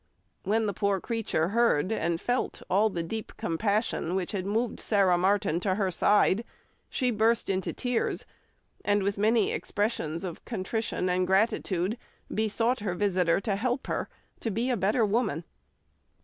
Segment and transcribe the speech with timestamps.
[0.41, 5.15] When the poor creature heard and felt all the deep compassion which had moved Sarah
[5.15, 6.43] Martin to her side,
[6.89, 8.25] she burst into tears,
[8.83, 11.99] and with many expressions of contrition and gratitude
[12.33, 14.09] besought her visitor to help her
[14.39, 15.43] to be a better woman.